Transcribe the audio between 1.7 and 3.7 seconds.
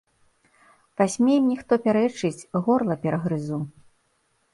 пярэчыць, горла перагрызу.